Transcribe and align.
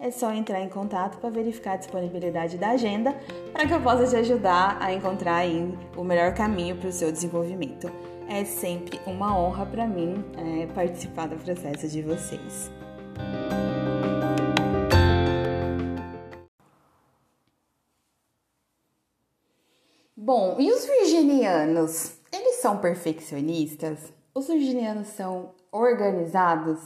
é 0.00 0.10
só 0.10 0.32
entrar 0.32 0.62
em 0.62 0.68
contato 0.68 1.18
para 1.18 1.28
verificar 1.28 1.74
a 1.74 1.76
disponibilidade 1.76 2.56
da 2.56 2.70
agenda 2.70 3.14
para 3.52 3.66
que 3.66 3.74
eu 3.74 3.82
possa 3.82 4.06
te 4.06 4.16
ajudar 4.16 4.78
a 4.80 4.92
encontrar 4.94 5.44
o 5.94 6.02
melhor 6.02 6.32
caminho 6.32 6.74
para 6.76 6.88
o 6.88 6.92
seu 6.92 7.12
desenvolvimento. 7.12 7.92
É 8.26 8.44
sempre 8.44 8.98
uma 9.06 9.38
honra 9.38 9.66
para 9.66 9.86
mim 9.86 10.24
é, 10.38 10.66
participar 10.68 11.28
do 11.28 11.36
processo 11.36 11.86
de 11.86 12.00
vocês. 12.00 12.70
Bom, 20.16 20.56
e 20.58 20.70
os 20.70 20.86
virginianos? 20.86 22.12
Eles 22.32 22.56
são 22.56 22.78
perfeccionistas? 22.78 24.12
Os 24.34 24.46
virginianos 24.46 25.08
são 25.08 25.50
organizados? 25.72 26.78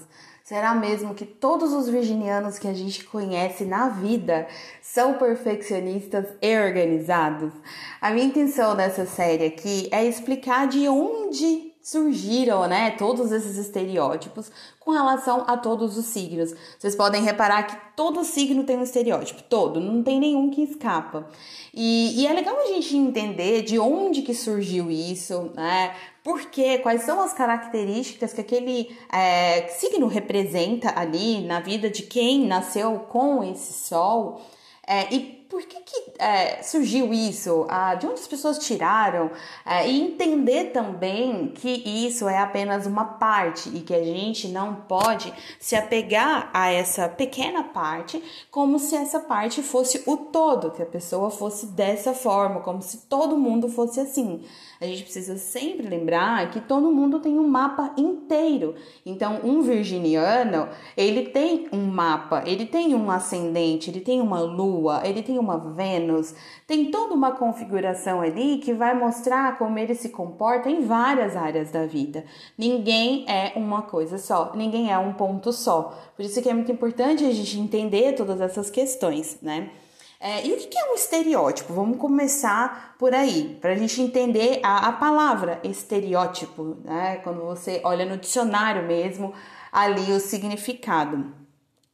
Será 0.43 0.75
mesmo 0.75 1.15
que 1.15 1.25
todos 1.25 1.73
os 1.73 1.89
virginianos 1.89 2.59
que 2.59 2.69
a 2.69 2.75
gente 2.75 3.05
conhece 3.05 3.65
na 3.65 3.89
vida 3.89 4.47
são 4.83 5.15
perfeccionistas 5.15 6.27
e 6.41 6.59
organizados? 6.59 7.53
A 8.01 8.11
minha 8.11 8.27
intenção 8.27 8.75
nessa 8.75 9.07
série 9.07 9.47
aqui 9.47 9.89
é 9.91 10.05
explicar 10.05 10.69
de 10.69 10.87
onde 10.89 11.74
surgiram, 11.85 12.67
né, 12.67 12.93
todos 12.93 13.31
esses 13.31 13.59
estereótipos 13.59 14.51
com 14.81 14.91
relação 14.91 15.45
a 15.47 15.55
todos 15.55 15.99
os 15.99 16.07
signos. 16.07 16.55
Vocês 16.79 16.97
podem 16.97 17.23
reparar 17.23 17.65
que 17.65 17.77
todo 17.95 18.25
signo 18.25 18.65
tem 18.65 18.79
um 18.79 18.83
estereótipo, 18.83 19.43
todo, 19.43 19.79
não 19.81 20.03
tem 20.03 20.19
nenhum 20.19 20.49
que 20.49 20.63
escapa. 20.63 21.29
E, 21.75 22.23
e 22.23 22.27
é 22.27 22.33
legal 22.33 22.57
a 22.59 22.69
gente 22.69 22.97
entender 22.97 23.61
de 23.61 23.79
onde 23.79 24.23
que 24.23 24.33
surgiu 24.33 24.91
isso, 24.91 25.51
né? 25.55 25.95
Por 26.23 26.47
quê? 26.47 26.79
Quais 26.79 27.03
são 27.03 27.21
as 27.21 27.35
características 27.35 28.33
que 28.33 28.41
aquele 28.41 28.97
é, 29.13 29.69
signo 29.69 30.07
representa 30.07 30.99
ali 30.99 31.43
na 31.43 31.61
vida 31.61 31.91
de 31.91 32.03
quem 32.05 32.47
nasceu 32.47 33.01
com 33.11 33.45
esse 33.45 33.75
sol? 33.75 34.41
É, 34.87 35.15
e 35.15 35.44
por 35.55 35.63
que, 35.67 35.81
que 35.83 36.13
é, 36.19 36.65
surgiu 36.65 37.15
isso? 37.15 37.65
Ah, 37.69 37.95
de 37.95 38.07
onde 38.07 38.21
as 38.21 38.27
pessoas 38.27 38.59
tiraram? 38.59 39.31
É, 39.65 39.89
e 39.89 40.01
entender 40.01 40.73
também 40.73 41.53
que 41.55 41.71
isso 41.71 42.29
é 42.29 42.39
apenas 42.39 42.87
uma 42.87 43.05
parte 43.05 43.69
e 43.69 43.81
que 43.81 43.95
a 43.95 44.03
gente 44.03 44.49
não 44.49 44.75
pode 44.75 45.33
se 45.61 45.77
apegar 45.77 46.51
a 46.53 46.73
essa 46.73 47.09
pequena 47.09 47.63
parte 47.63 48.21
como 48.51 48.81
se 48.81 48.97
essa 48.97 49.21
parte 49.21 49.63
fosse 49.63 50.03
o 50.07 50.17
todo, 50.17 50.73
que 50.73 50.83
a 50.83 50.87
pessoa 50.87 51.31
fosse 51.31 51.67
dessa 51.67 52.13
forma, 52.13 52.59
como 52.59 52.83
se 52.83 53.07
todo 53.07 53.39
mundo 53.39 53.69
fosse 53.69 54.01
assim. 54.01 54.43
A 54.81 54.87
gente 54.87 55.05
precisa 55.05 55.39
sempre 55.39 55.89
lembrar 55.89 56.51
que 56.51 56.61
todo 56.61 56.93
mundo 56.93 57.21
tem 57.21 57.39
um 57.39 57.47
mapa 57.47 57.95
inteiro. 57.97 58.75
Então, 59.07 59.41
um 59.45 59.63
virginiano, 59.63 60.69
ele 60.97 61.27
tem 61.27 61.69
um 61.73 61.87
mapa, 61.87 62.43
ele 62.45 62.67
tem 62.67 62.95
um 62.95 63.11
ascendente, 63.11 63.89
ele 63.89 64.01
tem 64.01 64.21
uma 64.21 64.41
lua, 64.41 65.01
ele 65.05 65.23
tem 65.23 65.39
uma 65.45 65.59
Vênus, 65.59 66.35
tem 66.67 66.91
toda 66.91 67.15
uma 67.15 67.33
configuração 67.33 68.21
ali 68.21 68.59
que 68.59 68.73
vai 68.73 68.95
mostrar 68.99 69.57
como 69.59 69.79
ele 69.79 69.95
se 69.95 70.09
comporta 70.09 70.71
em 70.71 70.85
várias 70.85 71.37
áreas 71.37 71.71
da 71.71 71.87
vida. 71.87 72.25
Ninguém 72.57 73.25
é 73.29 73.53
uma 73.57 73.83
coisa 73.83 74.19
só, 74.19 74.53
ninguém 74.55 74.91
é 74.91 74.99
um 74.99 75.13
ponto 75.13 75.53
só. 75.53 75.97
Por 76.17 76.25
isso 76.25 76.41
que 76.43 76.49
é 76.49 76.55
muito 76.55 76.73
importante 76.73 77.25
a 77.25 77.31
gente 77.31 77.59
entender 77.59 78.15
todas 78.15 78.41
essas 78.41 78.71
questões, 78.71 79.39
né? 79.41 79.71
É, 80.19 80.47
e 80.47 80.55
o 80.55 80.57
que 80.57 80.79
é 80.79 80.91
um 80.91 80.95
estereótipo? 80.95 81.75
Vamos 81.75 81.99
começar 81.99 82.97
por 82.99 83.13
aí, 83.13 83.59
para 83.61 83.73
a 83.73 83.77
gente 83.77 84.01
entender 84.01 84.59
a, 84.63 84.89
a 84.89 84.93
palavra 84.93 85.61
estereótipo, 85.63 86.79
né? 86.83 87.17
Quando 87.17 87.43
você 87.43 87.83
olha 87.85 88.07
no 88.07 88.17
dicionário 88.17 88.85
mesmo, 88.85 89.35
ali 89.71 90.13
o 90.13 90.21
significado. 90.21 91.44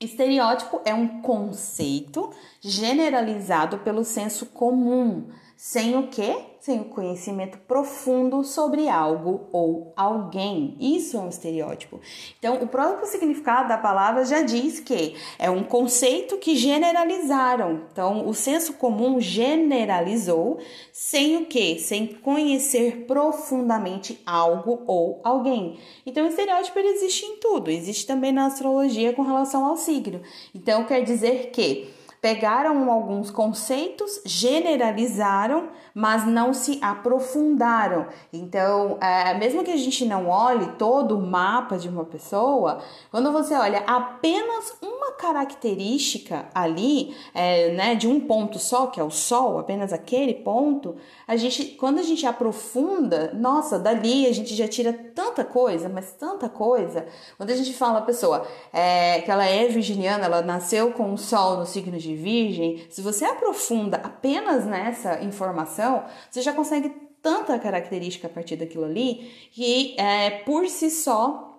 Estereótipo 0.00 0.81
é 0.87 0.94
um 0.94 1.21
conceito 1.21 2.31
generalizado 2.59 3.81
pelo 3.81 4.03
senso 4.03 4.47
comum, 4.47 5.28
sem 5.62 5.94
o 5.94 6.06
quê? 6.09 6.38
Sem 6.59 6.81
o 6.81 6.87
conhecimento 6.87 7.59
profundo 7.59 8.43
sobre 8.43 8.88
algo 8.88 9.47
ou 9.53 9.93
alguém. 9.94 10.75
Isso 10.81 11.19
é 11.19 11.21
um 11.21 11.28
estereótipo. 11.28 12.00
Então, 12.38 12.62
o 12.62 12.66
próprio 12.66 13.06
significado 13.06 13.69
da 13.69 13.76
palavra 13.76 14.25
já 14.25 14.41
diz 14.41 14.81
que 14.81 15.16
é 15.38 15.50
um 15.50 15.62
conceito 15.62 16.38
que 16.38 16.56
generalizaram. 16.56 17.82
Então, 17.93 18.26
o 18.26 18.32
senso 18.32 18.72
comum 18.72 19.21
generalizou 19.21 20.59
sem 20.94 21.37
o 21.37 21.44
quê? 21.44 21.77
Sem 21.78 22.06
conhecer 22.06 23.04
profundamente 23.06 24.19
algo 24.25 24.82
ou 24.87 25.21
alguém. 25.22 25.78
Então, 26.06 26.25
o 26.25 26.28
estereótipo 26.28 26.78
existe 26.78 27.27
em 27.27 27.37
tudo. 27.37 27.71
Existe 27.71 28.06
também 28.06 28.32
na 28.32 28.47
astrologia 28.47 29.12
com 29.12 29.21
relação 29.21 29.66
ao 29.66 29.77
signo. 29.77 30.22
Então, 30.54 30.84
quer 30.84 31.03
dizer 31.03 31.50
que 31.50 32.00
Pegaram 32.20 32.91
alguns 32.91 33.31
conceitos, 33.31 34.20
generalizaram, 34.26 35.70
mas 35.95 36.27
não 36.27 36.53
se 36.53 36.78
aprofundaram. 36.83 38.06
Então, 38.33 38.99
é, 39.01 39.34
mesmo 39.34 39.65
que 39.65 39.71
a 39.71 39.77
gente 39.77 40.05
não 40.05 40.28
olhe 40.28 40.67
todo 40.78 41.17
o 41.17 41.27
mapa 41.27 41.78
de 41.78 41.89
uma 41.89 42.05
pessoa, 42.05 42.81
quando 43.11 43.33
você 43.33 43.55
olha 43.55 43.78
apenas 43.87 44.75
uma 44.83 45.12
característica 45.12 46.49
ali, 46.55 47.17
é, 47.34 47.73
né, 47.73 47.95
de 47.95 48.06
um 48.06 48.21
ponto 48.21 48.59
só, 48.59 48.87
que 48.87 49.01
é 49.01 49.05
o 49.05 49.11
Sol, 49.11 49.59
apenas 49.59 49.93
aquele 49.93 50.34
ponto, 50.34 50.97
a 51.27 51.37
gente, 51.37 51.65
quando 51.77 51.99
a 51.99 52.03
gente 52.03 52.27
aprofunda, 52.27 53.33
nossa, 53.34 53.78
dali 53.78 54.27
a 54.27 54.33
gente 54.33 54.55
já 54.55 54.69
tira 54.69 54.93
tanta 54.93 55.43
coisa, 55.43 55.89
mas 55.89 56.12
tanta 56.12 56.49
coisa. 56.49 57.07
Quando 57.37 57.51
a 57.51 57.57
gente 57.57 57.72
fala 57.72 58.01
a 58.01 58.03
pessoa 58.03 58.47
é, 58.72 59.21
que 59.21 59.31
ela 59.31 59.45
é 59.47 59.69
virginiana, 59.69 60.27
ela 60.27 60.43
nasceu 60.43 60.93
com 60.93 61.12
o 61.12 61.19
Sol 61.19 61.57
no 61.57 61.67
signo 61.67 61.99
de 61.99 62.11
de 62.11 62.17
Virgem, 62.17 62.87
se 62.91 63.01
você 63.01 63.25
aprofunda 63.25 63.99
apenas 63.99 64.65
nessa 64.67 65.22
informação, 65.22 65.90
você 66.31 66.43
já 66.43 66.53
consegue 66.53 66.91
tanta 67.23 67.59
característica 67.59 68.27
a 68.27 68.31
partir 68.31 68.56
daquilo 68.56 68.84
ali 68.84 69.31
que 69.53 69.95
é, 69.99 70.31
por 70.31 70.69
si 70.69 70.91
só 70.91 71.51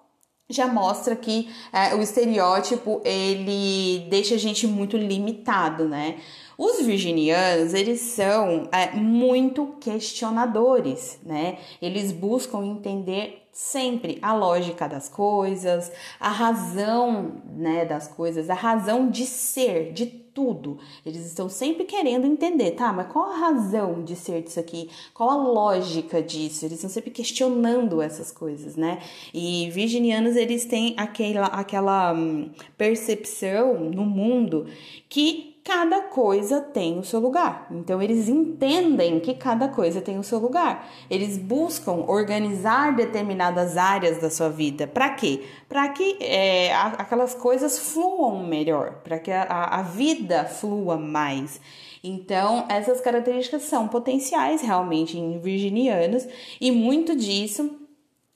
já 0.52 0.68
mostra 0.68 1.16
que 1.16 1.50
é, 1.72 1.96
o 1.96 2.02
estereótipo 2.02 3.02
ele 3.06 4.06
deixa 4.10 4.36
a 4.36 4.38
gente 4.38 4.68
muito 4.68 4.98
limitado, 4.98 5.88
né? 5.88 6.18
Os 6.58 6.86
virginianos, 6.86 7.74
eles 7.74 8.02
são 8.02 8.68
é, 8.72 8.92
muito 8.92 9.76
questionadores, 9.80 11.20
né? 11.24 11.58
Eles 11.82 12.12
buscam 12.12 12.64
entender 12.66 13.41
sempre 13.52 14.18
a 14.22 14.34
lógica 14.34 14.88
das 14.88 15.10
coisas, 15.10 15.92
a 16.20 16.30
razão, 16.30 17.42
né, 17.54 17.86
das 17.86 18.08
coisas, 18.08 18.50
a 18.50 18.54
razão 18.54 19.10
de 19.10 19.26
ser, 19.26 19.92
de 19.92 20.06
tudo. 20.06 20.80
Eles 21.06 21.26
estão 21.26 21.50
sempre 21.50 21.84
querendo 21.84 22.26
entender, 22.26 22.72
tá? 22.72 22.94
Mas 22.94 23.12
qual 23.12 23.32
a 23.32 23.38
razão 23.38 24.04
de 24.04 24.16
ser 24.16 24.42
disso 24.42 24.60
aqui? 24.60 24.90
Qual 25.14 25.30
a 25.30 25.36
lógica 25.36 26.22
disso? 26.22 26.66
Eles 26.66 26.76
estão 26.76 26.90
sempre 26.90 27.12
questionando 27.12 28.02
essas 28.02 28.32
coisas, 28.32 28.76
né? 28.76 29.02
E 29.34 29.70
virginianos, 29.72 30.36
eles 30.36 30.66
têm 30.66 30.96
aquela, 30.98 31.48
aquela 31.48 32.14
hum, 32.14 32.50
percepção 32.78 33.80
no 33.90 34.06
mundo 34.06 34.68
que 35.10 35.51
cada 35.64 36.02
coisa 36.04 36.60
tem 36.60 36.98
o 37.00 37.04
seu 37.04 37.20
lugar. 37.20 37.68
Então 37.72 38.02
eles 38.02 38.28
entendem 38.28 39.20
que 39.20 39.34
cada 39.34 39.68
coisa 39.68 40.02
tem 40.02 40.18
o 40.18 40.24
seu 40.24 40.40
lugar. 40.40 40.90
Eles 41.10 41.38
buscam 41.38 42.06
organizar 42.08 42.96
determinadas 42.96 43.78
áreas 43.78 44.20
da 44.20 44.30
sua 44.30 44.50
vida. 44.50 44.88
Para 44.88 45.10
quê? 45.12 45.44
Para 45.70 45.90
que 45.90 46.18
é, 46.20 46.74
aquelas 46.74 47.34
coisas 47.34 47.78
fluam 47.78 48.44
melhor, 48.44 49.02
para 49.04 49.20
que 49.20 49.32
a, 49.32 49.44
a 49.44 49.82
vida 49.82 50.46
flua 50.46 50.98
mais. 50.98 51.62
Então, 52.04 52.66
essas 52.68 53.00
características 53.00 53.64
são 53.64 53.88
potenciais 53.88 54.62
realmente 54.62 55.18
em 55.18 55.40
virginianos 55.40 56.28
e 56.60 56.72
muito 56.72 57.16
disso 57.16 57.81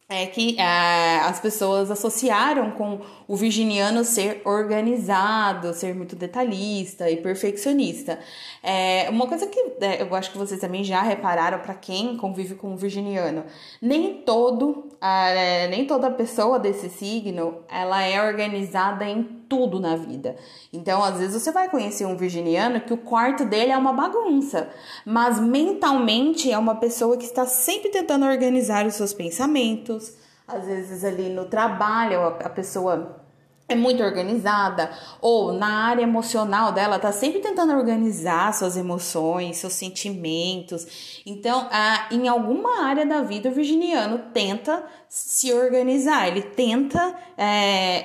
é 0.07 0.27
que 0.27 0.55
é, 0.59 1.17
as 1.21 1.39
pessoas 1.39 1.89
associaram 1.89 2.71
com 2.71 3.01
o 3.27 3.35
virginiano 3.35 4.03
ser 4.03 4.41
organizado, 4.45 5.73
ser 5.73 5.95
muito 5.95 6.15
detalhista 6.15 7.09
e 7.09 7.17
perfeccionista. 7.17 8.19
É 8.61 9.09
uma 9.09 9.25
coisa 9.27 9.47
que 9.47 9.59
é, 9.81 10.03
eu 10.03 10.13
acho 10.13 10.31
que 10.31 10.37
vocês 10.37 10.59
também 10.61 10.83
já 10.83 11.01
repararam 11.01 11.59
para 11.59 11.73
quem 11.73 12.17
convive 12.17 12.53
com 12.53 12.73
o 12.73 12.77
virginiano, 12.77 13.45
nem 13.81 14.21
todo, 14.21 14.89
é, 15.01 15.67
nem 15.69 15.87
toda 15.87 16.11
pessoa 16.11 16.59
desse 16.59 16.87
signo, 16.87 17.63
ela 17.67 18.03
é 18.03 18.21
organizada 18.21 19.05
em 19.05 19.23
tudo 19.55 19.79
na 19.79 19.95
vida. 19.95 20.35
Então, 20.73 21.01
às 21.01 21.17
vezes 21.17 21.41
você 21.41 21.51
vai 21.51 21.69
conhecer 21.69 22.05
um 22.05 22.17
virginiano 22.17 22.81
que 22.81 22.93
o 22.93 22.97
quarto 22.97 23.45
dele 23.45 23.71
é 23.71 23.77
uma 23.77 23.93
bagunça, 23.93 24.69
mas 25.05 25.39
mentalmente 25.39 26.51
é 26.51 26.57
uma 26.57 26.75
pessoa 26.75 27.15
que 27.15 27.23
está 27.23 27.45
sempre 27.45 27.89
tentando 27.89 28.25
organizar 28.25 28.85
os 28.85 28.95
seus 28.95 29.13
pensamentos. 29.13 30.13
Às 30.45 30.65
vezes 30.65 31.05
ali 31.05 31.29
no 31.29 31.45
trabalho 31.45 32.21
a 32.21 32.49
pessoa 32.49 33.23
é 33.67 33.75
muito 33.75 34.03
organizada 34.03 34.91
ou 35.19 35.51
na 35.51 35.85
área 35.87 36.03
emocional 36.03 36.71
dela 36.71 36.99
tá 36.99 37.11
sempre 37.11 37.39
tentando 37.39 37.73
organizar 37.73 38.53
suas 38.53 38.77
emoções, 38.77 39.57
seus 39.57 39.73
sentimentos. 39.73 41.21
Então, 41.25 41.67
em 42.11 42.27
alguma 42.27 42.83
área 42.83 43.05
da 43.05 43.21
vida 43.21 43.49
o 43.49 43.53
virginiano 43.53 44.19
tenta 44.33 44.83
se 45.15 45.53
organizar, 45.53 46.27
ele 46.27 46.41
tenta 46.41 47.15
é, 47.37 47.45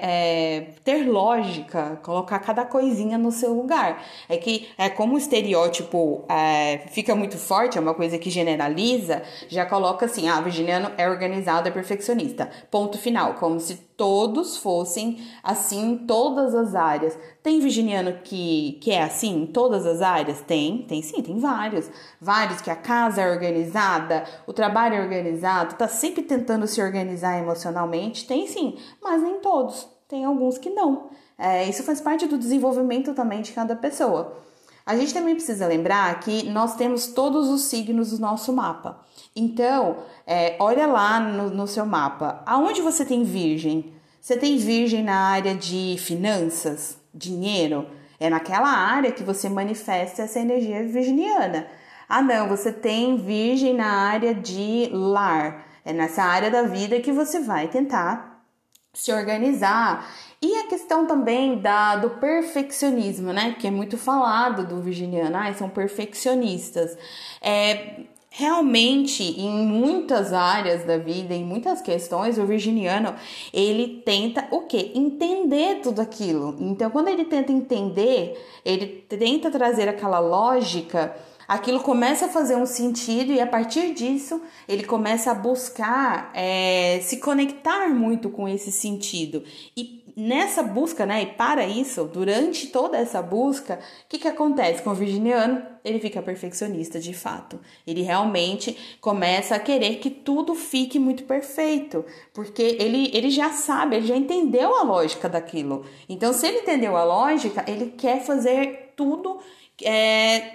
é, 0.00 0.60
ter 0.84 1.10
lógica, 1.10 1.98
colocar 2.04 2.38
cada 2.38 2.64
coisinha 2.64 3.18
no 3.18 3.32
seu 3.32 3.52
lugar. 3.52 4.00
É 4.28 4.36
que 4.36 4.68
é 4.78 4.88
como 4.88 5.16
o 5.16 5.18
estereótipo 5.18 6.24
é, 6.28 6.82
fica 6.92 7.12
muito 7.16 7.36
forte, 7.36 7.76
é 7.76 7.80
uma 7.80 7.94
coisa 7.94 8.16
que 8.16 8.30
generaliza, 8.30 9.24
já 9.48 9.66
coloca 9.66 10.06
assim, 10.06 10.28
ah, 10.28 10.40
virginiano 10.40 10.92
é 10.96 11.10
organizado, 11.10 11.66
é 11.66 11.72
perfeccionista. 11.72 12.48
Ponto 12.70 12.96
final, 12.96 13.34
como 13.34 13.58
se 13.58 13.74
todos 13.96 14.56
fossem 14.58 15.18
assim 15.42 15.90
em 15.90 15.98
todas 16.06 16.54
as 16.54 16.76
áreas. 16.76 17.18
Tem 17.42 17.58
virginiano 17.58 18.18
que, 18.22 18.78
que 18.82 18.90
é 18.90 19.02
assim 19.02 19.42
em 19.42 19.46
todas 19.46 19.86
as 19.86 20.02
áreas? 20.02 20.42
Tem, 20.42 20.84
tem 20.86 21.00
sim, 21.00 21.22
tem 21.22 21.38
vários. 21.38 21.90
Vários 22.20 22.60
que 22.60 22.70
a 22.70 22.76
casa 22.76 23.22
é 23.22 23.30
organizada, 23.30 24.24
o 24.46 24.52
trabalho 24.52 24.96
é 24.96 25.00
organizado, 25.00 25.74
tá 25.74 25.88
sempre 25.88 26.22
tentando 26.22 26.66
se 26.66 26.82
organizar 26.82 27.38
emocionalmente. 27.38 28.26
Tem 28.26 28.46
sim, 28.46 28.76
mas 29.02 29.22
nem 29.22 29.40
todos. 29.40 29.88
Tem 30.06 30.24
alguns 30.24 30.58
que 30.58 30.68
não. 30.68 31.08
É, 31.38 31.66
isso 31.66 31.82
faz 31.82 32.00
parte 32.00 32.26
do 32.26 32.36
desenvolvimento 32.36 33.14
também 33.14 33.40
de 33.40 33.52
cada 33.52 33.74
pessoa. 33.74 34.36
A 34.84 34.94
gente 34.96 35.14
também 35.14 35.34
precisa 35.34 35.66
lembrar 35.66 36.20
que 36.20 36.42
nós 36.50 36.74
temos 36.74 37.06
todos 37.06 37.48
os 37.48 37.62
signos 37.62 38.10
do 38.10 38.18
nosso 38.18 38.52
mapa. 38.52 39.00
Então, 39.34 39.98
é, 40.26 40.56
olha 40.58 40.86
lá 40.86 41.18
no, 41.20 41.48
no 41.48 41.66
seu 41.66 41.86
mapa. 41.86 42.42
Aonde 42.44 42.82
você 42.82 43.04
tem 43.04 43.24
virgem? 43.24 43.94
Você 44.20 44.36
tem 44.36 44.58
virgem 44.58 45.02
na 45.02 45.28
área 45.28 45.54
de 45.54 45.96
finanças? 45.98 46.99
Dinheiro, 47.14 47.86
é 48.18 48.28
naquela 48.28 48.68
área 48.68 49.12
que 49.12 49.22
você 49.22 49.48
manifesta 49.48 50.22
essa 50.22 50.38
energia 50.38 50.86
virginiana. 50.86 51.66
Ah, 52.08 52.22
não, 52.22 52.48
você 52.48 52.72
tem 52.72 53.16
virgem 53.16 53.74
na 53.74 53.86
área 53.86 54.34
de 54.34 54.90
lar. 54.92 55.66
É 55.84 55.92
nessa 55.92 56.22
área 56.22 56.50
da 56.50 56.62
vida 56.62 57.00
que 57.00 57.12
você 57.12 57.40
vai 57.40 57.68
tentar 57.68 58.44
se 58.92 59.12
organizar. 59.12 60.06
E 60.42 60.54
a 60.56 60.66
questão 60.66 61.06
também 61.06 61.60
da, 61.60 61.96
do 61.96 62.10
perfeccionismo, 62.10 63.32
né? 63.32 63.54
Que 63.58 63.68
é 63.68 63.70
muito 63.70 63.96
falado 63.96 64.66
do 64.66 64.80
virginiano, 64.82 65.36
ah, 65.36 65.52
são 65.54 65.68
perfeccionistas. 65.68 66.96
É, 67.40 68.00
realmente 68.30 69.22
em 69.22 69.66
muitas 69.66 70.32
áreas 70.32 70.84
da 70.84 70.96
vida, 70.96 71.34
em 71.34 71.44
muitas 71.44 71.82
questões, 71.82 72.38
o 72.38 72.46
virginiano, 72.46 73.14
ele 73.52 74.02
tenta 74.04 74.46
o 74.52 74.62
quê? 74.62 74.92
Entender 74.94 75.80
tudo 75.82 76.00
aquilo. 76.00 76.56
Então, 76.60 76.90
quando 76.90 77.08
ele 77.08 77.24
tenta 77.24 77.50
entender, 77.50 78.40
ele 78.64 79.04
tenta 79.08 79.50
trazer 79.50 79.88
aquela 79.88 80.20
lógica, 80.20 81.14
aquilo 81.48 81.80
começa 81.80 82.26
a 82.26 82.28
fazer 82.28 82.54
um 82.54 82.64
sentido 82.64 83.32
e 83.32 83.40
a 83.40 83.46
partir 83.46 83.92
disso 83.92 84.40
ele 84.68 84.84
começa 84.84 85.32
a 85.32 85.34
buscar 85.34 86.30
é, 86.32 87.00
se 87.02 87.16
conectar 87.16 87.88
muito 87.88 88.30
com 88.30 88.48
esse 88.48 88.70
sentido 88.70 89.42
e 89.76 89.99
nessa 90.16 90.62
busca, 90.62 91.06
né, 91.06 91.22
e 91.22 91.26
para 91.26 91.66
isso, 91.66 92.04
durante 92.04 92.68
toda 92.68 92.96
essa 92.96 93.20
busca, 93.22 93.78
o 94.04 94.08
que, 94.08 94.18
que 94.18 94.28
acontece 94.28 94.82
com 94.82 94.90
o 94.90 94.94
virginiano? 94.94 95.62
Ele 95.84 95.98
fica 95.98 96.20
perfeccionista 96.20 96.98
de 96.98 97.14
fato. 97.14 97.58
Ele 97.86 98.02
realmente 98.02 98.96
começa 99.00 99.54
a 99.54 99.58
querer 99.58 99.96
que 99.96 100.10
tudo 100.10 100.54
fique 100.54 100.98
muito 100.98 101.24
perfeito, 101.24 102.04
porque 102.32 102.76
ele, 102.78 103.10
ele 103.14 103.30
já 103.30 103.50
sabe, 103.50 103.96
ele 103.96 104.06
já 104.06 104.16
entendeu 104.16 104.74
a 104.74 104.82
lógica 104.82 105.28
daquilo. 105.28 105.84
Então, 106.08 106.32
se 106.32 106.46
ele 106.46 106.58
entendeu 106.58 106.96
a 106.96 107.04
lógica, 107.04 107.64
ele 107.66 107.94
quer 107.96 108.22
fazer 108.22 108.92
tudo, 108.96 109.38
é, 109.82 110.52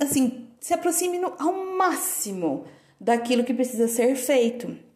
assim, 0.00 0.48
se 0.60 0.74
aproxime 0.74 1.18
no, 1.18 1.32
ao 1.38 1.52
máximo 1.76 2.64
daquilo 3.00 3.44
que 3.44 3.54
precisa 3.54 3.88
ser 3.88 4.14
feito. 4.14 4.89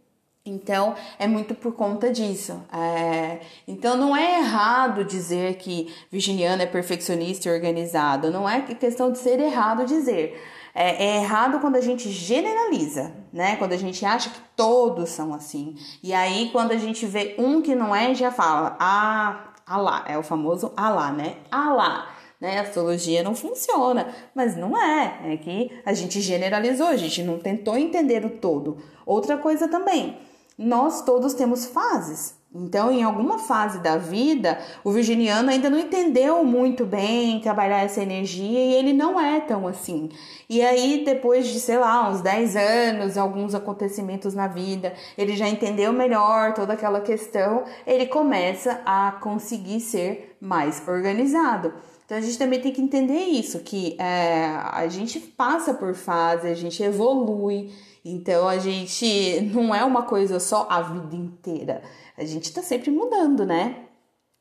Então, 0.46 0.94
é 1.18 1.26
muito 1.26 1.54
por 1.54 1.72
conta 1.72 2.12
disso. 2.12 2.62
É... 2.70 3.40
Então, 3.66 3.96
não 3.96 4.14
é 4.14 4.40
errado 4.40 5.02
dizer 5.02 5.54
que 5.54 5.94
virginiano 6.10 6.62
é 6.62 6.66
perfeccionista 6.66 7.48
e 7.48 7.52
organizado. 7.52 8.30
Não 8.30 8.46
é 8.48 8.60
questão 8.60 9.10
de 9.10 9.18
ser 9.18 9.40
errado 9.40 9.86
dizer. 9.86 10.38
É, 10.74 11.04
é, 11.04 11.16
errado 11.22 11.60
quando 11.60 11.76
a 11.76 11.80
gente 11.80 12.10
generaliza, 12.10 13.12
né? 13.32 13.56
Quando 13.56 13.72
a 13.72 13.76
gente 13.76 14.04
acha 14.04 14.28
que 14.28 14.40
todos 14.56 15.08
são 15.08 15.32
assim. 15.32 15.76
E 16.02 16.12
aí, 16.12 16.50
quando 16.50 16.72
a 16.72 16.76
gente 16.76 17.06
vê 17.06 17.36
um 17.38 17.62
que 17.62 17.74
não 17.76 17.94
é, 17.94 18.12
já 18.12 18.32
fala, 18.32 18.76
ah, 18.80 19.52
ah 19.64 19.76
lá, 19.78 20.04
é 20.06 20.18
o 20.18 20.22
famoso 20.22 20.72
ah 20.76 20.90
lá, 20.90 21.12
né? 21.12 21.36
Ah 21.50 21.72
lá. 21.72 22.14
Né? 22.40 22.58
A 22.58 22.62
astrologia 22.62 23.22
não 23.22 23.34
funciona, 23.34 24.08
mas 24.34 24.56
não 24.56 24.76
é. 24.76 25.32
É 25.32 25.36
que 25.36 25.70
a 25.86 25.94
gente 25.94 26.20
generalizou, 26.20 26.88
a 26.88 26.96
gente 26.96 27.22
não 27.22 27.38
tentou 27.38 27.78
entender 27.78 28.24
o 28.26 28.30
todo. 28.30 28.76
Outra 29.06 29.38
coisa 29.38 29.68
também, 29.68 30.18
nós 30.58 31.02
todos 31.02 31.34
temos 31.34 31.66
fases. 31.66 32.34
Então, 32.56 32.92
em 32.92 33.02
alguma 33.02 33.40
fase 33.40 33.80
da 33.80 33.96
vida, 33.96 34.56
o 34.84 34.92
virginiano 34.92 35.50
ainda 35.50 35.68
não 35.68 35.78
entendeu 35.78 36.44
muito 36.44 36.86
bem 36.86 37.40
trabalhar 37.40 37.80
essa 37.80 38.00
energia 38.00 38.60
e 38.60 38.74
ele 38.74 38.92
não 38.92 39.18
é 39.18 39.40
tão 39.40 39.66
assim. 39.66 40.08
E 40.48 40.62
aí, 40.62 41.04
depois 41.04 41.48
de, 41.48 41.58
sei 41.58 41.78
lá, 41.78 42.08
uns 42.08 42.20
10 42.20 42.54
anos, 42.54 43.18
alguns 43.18 43.56
acontecimentos 43.56 44.34
na 44.34 44.46
vida, 44.46 44.94
ele 45.18 45.34
já 45.34 45.48
entendeu 45.48 45.92
melhor 45.92 46.54
toda 46.54 46.74
aquela 46.74 47.00
questão, 47.00 47.64
ele 47.84 48.06
começa 48.06 48.80
a 48.86 49.18
conseguir 49.20 49.80
ser 49.80 50.36
mais 50.40 50.80
organizado. 50.86 51.74
Então 52.04 52.18
a 52.18 52.20
gente 52.20 52.38
também 52.38 52.60
tem 52.60 52.70
que 52.70 52.82
entender 52.82 53.18
isso, 53.18 53.60
que 53.60 53.96
é, 53.98 54.44
a 54.70 54.86
gente 54.86 55.18
passa 55.18 55.74
por 55.74 55.94
fase, 55.94 56.46
a 56.46 56.54
gente 56.54 56.80
evolui. 56.82 57.72
Então 58.04 58.46
a 58.46 58.58
gente 58.58 59.40
não 59.52 59.74
é 59.74 59.82
uma 59.84 60.02
coisa 60.02 60.38
só 60.38 60.66
a 60.68 60.82
vida 60.82 61.16
inteira. 61.16 61.82
A 62.16 62.24
gente 62.24 62.44
está 62.44 62.62
sempre 62.62 62.90
mudando, 62.90 63.46
né? 63.46 63.84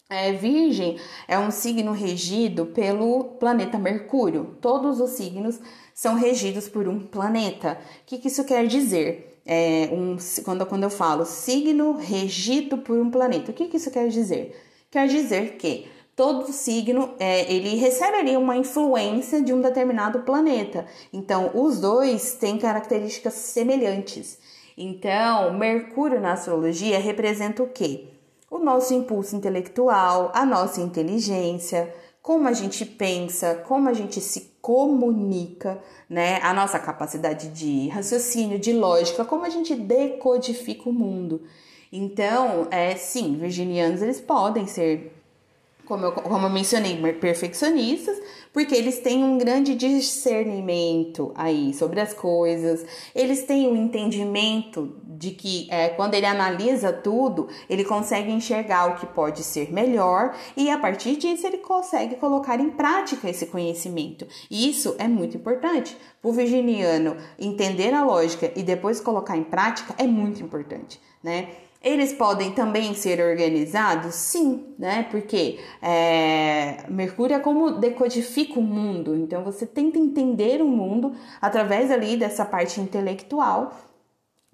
É, 0.10 0.32
virgem 0.34 1.00
é 1.28 1.40
um 1.40 1.50
signo 1.50 1.92
regido 1.92 2.68
pelo 2.68 3.24
planeta 3.40 3.80
Mercúrio. 3.80 4.58
Todos 4.62 5.00
os 5.00 5.12
signos 5.12 5.60
são 5.94 6.16
regidos 6.16 6.68
por 6.68 6.88
um 6.88 7.00
planeta. 7.00 7.80
O 8.02 8.06
que, 8.06 8.18
que 8.18 8.28
isso 8.28 8.44
quer 8.44 8.68
dizer? 8.68 9.42
É 9.46 9.90
um, 9.92 10.18
quando, 10.44 10.66
quando 10.66 10.84
eu 10.84 10.90
falo 10.90 11.26
signo 11.26 11.98
regido 11.98 12.78
por 12.78 12.98
um 12.98 13.10
planeta, 13.10 13.52
o 13.52 13.54
que, 13.54 13.68
que 13.68 13.78
isso 13.78 13.92
quer 13.92 14.08
dizer? 14.08 14.56
Quer 14.92 15.08
dizer 15.08 15.58
que 15.58 15.88
todo 16.16 16.52
signo 16.52 17.16
é, 17.20 17.52
ele 17.52 17.76
recebe 17.76 18.18
ali 18.18 18.38
uma 18.38 18.56
influência 18.56 19.42
de 19.42 19.54
um 19.54 19.62
determinado 19.62 20.20
planeta. 20.20 20.86
Então, 21.12 21.52
os 21.54 21.80
dois 21.80 22.34
têm 22.36 22.58
características 22.58 23.34
semelhantes. 23.34 24.38
Então, 24.78 25.54
Mercúrio 25.58 26.20
na 26.20 26.34
astrologia 26.34 27.00
representa 27.00 27.64
o 27.64 27.70
quê? 27.70 28.08
O 28.50 28.60
nosso 28.60 28.94
impulso 28.94 29.36
intelectual, 29.36 30.32
a 30.34 30.46
nossa 30.46 30.82
inteligência, 30.82 31.94
como 32.22 32.48
a 32.48 32.54
gente 32.54 32.86
pensa, 32.86 33.56
como 33.68 33.90
a 33.90 33.94
gente 33.94 34.22
se 34.22 34.54
comunica, 34.62 35.80
né? 36.10 36.40
A 36.42 36.54
nossa 36.54 36.80
capacidade 36.80 37.50
de 37.50 37.90
raciocínio, 37.90 38.58
de 38.58 38.72
lógica, 38.72 39.26
como 39.26 39.46
a 39.46 39.50
gente 39.50 39.76
decodifica 39.76 40.90
o 40.90 40.94
mundo. 40.94 41.42
Então, 41.92 42.68
é 42.72 42.96
sim, 42.96 43.36
virginianos 43.36 44.02
eles 44.02 44.22
podem 44.22 44.66
ser 44.66 45.12
como 45.86 46.06
eu, 46.06 46.12
como 46.12 46.46
eu 46.46 46.50
mencionei, 46.50 46.98
perfeccionistas, 47.14 48.18
porque 48.54 48.76
eles 48.76 49.00
têm 49.00 49.24
um 49.24 49.38
grande 49.38 49.76
discernimento 49.76 51.32
aí 51.36 51.74
sobre 51.74 52.00
as 52.00 52.14
coisas, 52.14 52.86
eles 53.14 53.44
têm 53.44 53.68
um 53.68 53.76
entendimento 53.76 54.96
de 55.04 55.32
que 55.32 55.68
é, 55.70 55.90
quando 55.90 56.14
ele 56.14 56.26
analisa 56.26 56.94
tudo, 56.94 57.48
ele 57.70 57.84
consegue 57.84 58.32
enxergar 58.32 58.92
o 58.92 58.96
que 58.96 59.06
pode 59.08 59.44
ser 59.44 59.74
melhor 59.74 60.36
e 60.56 60.70
a 60.70 60.78
partir 60.78 61.16
disso 61.16 61.48
ele 61.48 61.58
consegue 61.58 62.16
colocar 62.16 62.60
em 62.60 62.70
prática 62.70 63.30
esse 63.30 63.48
conhecimento. 63.48 64.28
E 64.50 64.70
isso 64.70 64.96
é 65.00 65.08
muito 65.08 65.36
importante. 65.36 65.98
O 66.22 66.32
virginiano 66.32 67.18
entender 67.38 67.94
a 67.94 68.06
lógica 68.06 68.52
e 68.56 68.64
depois 68.64 69.02
colocar 69.02 69.36
em 69.36 69.44
prática 69.44 69.96
é 69.98 70.06
muito 70.06 70.42
importante, 70.42 71.02
né? 71.22 71.63
Eles 71.84 72.14
podem 72.14 72.54
também 72.54 72.94
ser 72.94 73.20
organizados? 73.20 74.16
Sim, 74.16 74.74
né? 74.80 75.06
Porque 75.12 75.60
é, 75.82 76.86
Mercúrio 76.88 77.36
é 77.36 77.40
como 77.40 77.72
decodifica 77.72 78.58
o 78.58 78.64
mundo. 78.64 79.14
Então 79.18 79.44
você 79.44 79.66
tenta 79.66 80.00
entender 80.00 80.62
o 80.62 80.68
mundo 80.68 81.14
através 81.42 81.92
ali 81.92 82.16
dessa 82.16 82.46
parte 82.46 82.80
intelectual 82.80 83.74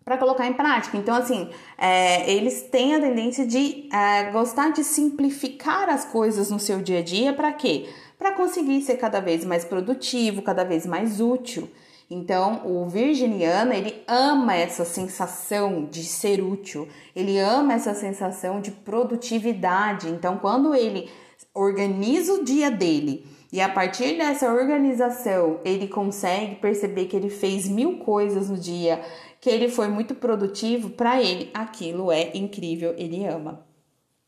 para 0.04 0.18
colocar 0.18 0.48
em 0.48 0.54
prática. 0.54 0.98
Então, 0.98 1.16
assim, 1.16 1.52
é, 1.78 2.32
eles 2.32 2.64
têm 2.64 2.96
a 2.96 3.00
tendência 3.00 3.46
de 3.46 3.88
é, 3.94 4.32
gostar 4.32 4.72
de 4.72 4.84
simplificar 4.84 5.88
as 5.88 6.06
coisas 6.06 6.50
no 6.50 6.60
seu 6.60 6.82
dia 6.82 6.98
a 6.98 7.04
dia 7.04 7.32
para 7.32 7.54
quê? 7.54 7.88
Para 8.18 8.32
conseguir 8.32 8.82
ser 8.82 8.98
cada 8.98 9.20
vez 9.20 9.46
mais 9.46 9.64
produtivo, 9.64 10.42
cada 10.42 10.64
vez 10.64 10.84
mais 10.84 11.22
útil. 11.22 11.70
Então, 12.10 12.62
o 12.66 12.90
virginiano, 12.90 13.72
ele 13.72 14.04
ama 14.08 14.56
essa 14.56 14.84
sensação 14.84 15.86
de 15.86 16.04
ser 16.04 16.42
útil, 16.42 16.88
ele 17.16 17.38
ama 17.38 17.74
essa 17.74 17.94
sensação 17.94 18.60
de 18.60 18.72
produtividade. 18.72 20.10
Então, 20.10 20.38
quando 20.38 20.74
ele 20.74 21.08
organiza 21.54 22.34
o 22.34 22.44
dia 22.44 22.72
dele 22.72 23.28
e 23.52 23.62
a 23.62 23.70
partir 23.70 24.18
dessa 24.18 24.52
organização 24.52 25.60
ele 25.66 25.88
consegue 25.88 26.56
perceber 26.56 27.06
que 27.06 27.16
ele 27.16 27.30
fez 27.30 27.68
mil 27.68 27.98
coisas 28.00 28.50
no 28.50 28.58
dia, 28.58 29.02
que 29.40 29.50
ele 29.50 29.70
foi 29.70 29.88
muito 29.88 30.16
produtivo, 30.16 30.90
para 30.90 31.22
ele 31.22 31.50
aquilo 31.54 32.12
é 32.12 32.32
incrível, 32.36 32.94
ele 32.98 33.26
ama. 33.26 33.69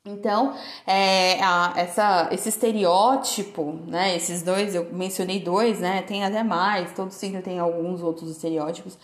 Então, 0.03 0.55
é, 0.88 1.39
a, 1.43 1.74
essa, 1.77 2.29
esse 2.31 2.50
estereótipo, 2.50 3.74
né? 3.88 4.15
Esses 4.15 4.41
dois, 4.41 4.74
eu 4.74 4.91
mencionei 4.91 5.39
dois, 5.39 5.79
né? 5.79 6.01
Tem 6.01 6.24
até 6.24 6.43
mais, 6.43 6.91
todo 6.93 7.12
signo 7.12 7.41
tem 7.41 7.60
alguns 7.60 8.01
outros 8.01 8.31
estereótipos. 8.31 8.98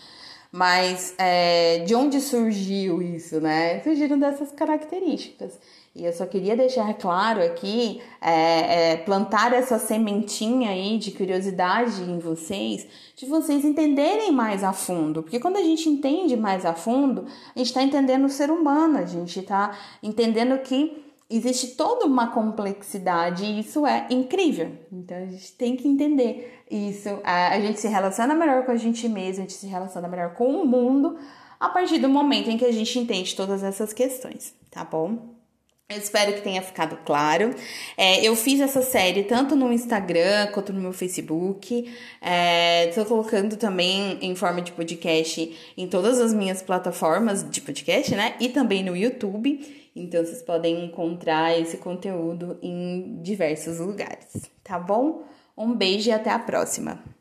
Mas 0.52 1.14
é, 1.20 1.80
de 1.86 1.94
onde 1.94 2.20
surgiu 2.20 3.02
isso, 3.02 3.40
né? 3.40 3.80
Surgiram 3.82 4.18
dessas 4.18 4.52
características. 4.52 5.60
E 5.98 6.06
eu 6.06 6.14
só 6.14 6.28
queria 6.28 6.56
deixar 6.56 6.94
claro 6.94 7.42
aqui, 7.42 8.00
é, 8.22 8.92
é, 8.92 8.98
plantar 8.98 9.52
essa 9.52 9.80
sementinha 9.80 10.70
aí 10.70 11.00
de 11.00 11.10
curiosidade 11.10 12.04
em 12.04 12.20
vocês, 12.20 12.86
de 13.16 13.26
vocês 13.26 13.66
entenderem 13.66 14.32
mais 14.32 14.64
a 14.64 14.72
fundo. 14.72 15.24
Porque 15.24 15.40
quando 15.40 15.58
a 15.58 15.64
gente 15.64 15.90
entende 15.90 16.38
mais 16.38 16.68
a 16.68 16.74
fundo, 16.76 17.26
a 17.56 17.58
gente 17.58 17.70
está 17.70 17.82
entendendo 17.82 18.26
o 18.26 18.30
ser 18.30 18.52
humano, 18.52 19.00
a 19.00 19.06
gente 19.06 19.40
está 19.40 19.76
entendendo 20.04 20.60
que 20.60 21.04
existe 21.28 21.70
toda 21.70 22.06
uma 22.06 22.28
complexidade 22.28 23.44
e 23.44 23.62
isso 23.62 23.84
é 23.84 24.06
incrível. 24.12 24.74
Então 24.92 25.18
a 25.18 25.26
gente 25.26 25.52
tem 25.54 25.76
que 25.76 25.88
entender 25.88 26.62
isso. 26.70 27.10
A 27.24 27.60
gente 27.60 27.80
se 27.80 27.88
relaciona 27.88 28.36
melhor 28.36 28.64
com 28.66 28.72
a 28.72 28.78
gente 28.78 29.10
mesmo, 29.10 29.40
a 29.40 29.48
gente 29.48 29.54
se 29.54 29.66
relaciona 29.66 30.08
melhor 30.08 30.36
com 30.36 30.62
o 30.62 30.64
mundo 30.64 31.18
a 31.60 31.70
partir 31.70 31.98
do 31.98 32.08
momento 32.08 32.52
em 32.52 32.58
que 32.58 32.66
a 32.66 32.72
gente 32.72 33.00
entende 33.00 33.36
todas 33.36 33.64
essas 33.64 33.94
questões, 33.94 34.54
tá 34.70 34.84
bom? 34.84 35.36
Eu 35.90 35.98
espero 35.98 36.34
que 36.34 36.42
tenha 36.42 36.62
ficado 36.62 36.98
claro. 37.06 37.56
É, 37.96 38.22
eu 38.22 38.36
fiz 38.36 38.60
essa 38.60 38.82
série 38.82 39.24
tanto 39.24 39.56
no 39.56 39.72
Instagram 39.72 40.48
quanto 40.48 40.74
no 40.74 40.82
meu 40.82 40.92
Facebook. 40.92 41.90
Estou 42.90 43.04
é, 43.04 43.06
colocando 43.08 43.56
também 43.56 44.18
em 44.22 44.36
forma 44.36 44.62
de 44.62 44.74
podcast 44.74 45.74
em 45.78 45.88
todas 45.88 46.20
as 46.20 46.34
minhas 46.34 46.62
plataformas 46.62 47.50
de 47.50 47.62
podcast, 47.62 48.14
né? 48.16 48.36
E 48.38 48.50
também 48.50 48.84
no 48.84 48.98
YouTube. 48.98 49.90
Então 49.96 50.26
vocês 50.26 50.42
podem 50.42 50.84
encontrar 50.86 51.58
esse 51.58 51.78
conteúdo 51.78 52.60
em 52.62 53.22
diversos 53.24 53.80
lugares, 53.80 54.52
tá 54.66 54.78
bom? 54.78 55.24
Um 55.58 55.74
beijo 55.74 56.10
e 56.10 56.12
até 56.12 56.32
a 56.32 56.38
próxima! 56.38 57.17